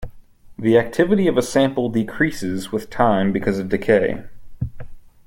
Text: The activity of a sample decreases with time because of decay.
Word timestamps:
The 0.57 0.79
activity 0.79 1.27
of 1.27 1.37
a 1.37 1.43
sample 1.43 1.87
decreases 1.87 2.71
with 2.71 2.89
time 2.89 3.31
because 3.31 3.59
of 3.59 3.69
decay. 3.69 4.23